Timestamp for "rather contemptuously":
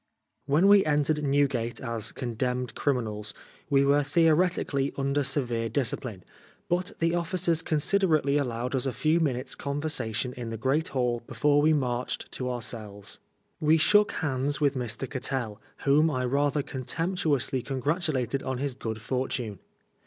16.25-17.61